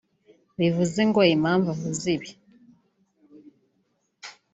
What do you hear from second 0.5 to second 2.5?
Bivuze ngo impamvu avuze ibi